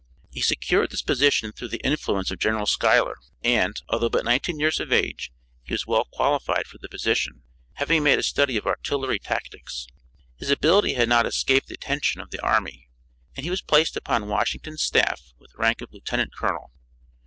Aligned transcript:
He 0.31 0.41
secured 0.41 0.89
this 0.89 1.03
position 1.03 1.51
through 1.51 1.67
the 1.67 1.81
influence 1.85 2.31
of 2.31 2.39
General 2.39 2.65
Schuyler 2.65 3.17
and, 3.43 3.79
although 3.87 4.09
but 4.09 4.25
nineteen 4.25 4.59
years 4.59 4.79
of 4.79 4.91
age, 4.91 5.31
he 5.61 5.75
was 5.75 5.85
well 5.85 6.05
qualified 6.11 6.65
for 6.65 6.79
the 6.79 6.89
position, 6.89 7.43
having 7.73 8.01
made 8.01 8.17
a 8.17 8.23
study 8.23 8.57
of 8.57 8.65
artillery 8.65 9.19
tactics. 9.19 9.85
His 10.37 10.49
ability 10.49 10.95
had 10.95 11.07
not 11.07 11.27
escaped 11.27 11.67
the 11.67 11.75
attention 11.75 12.19
of 12.19 12.31
the 12.31 12.41
army, 12.41 12.89
and 13.37 13.43
he 13.43 13.51
was 13.51 13.61
placed 13.61 13.95
upon 13.95 14.27
Washington's 14.27 14.81
staff 14.81 15.21
with 15.37 15.53
rank 15.55 15.81
of 15.81 15.93
lieutenant 15.93 16.33
colonel. 16.33 16.71